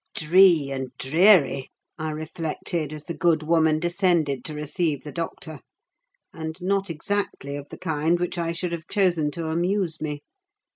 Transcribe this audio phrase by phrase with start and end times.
[0.15, 1.69] Dree, and dreary!
[1.99, 5.59] I reflected as the good woman descended to receive the doctor:
[6.33, 10.23] and not exactly of the kind which I should have chosen to amuse me.